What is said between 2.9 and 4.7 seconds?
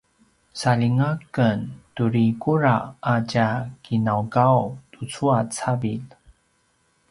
a tja ginaugaw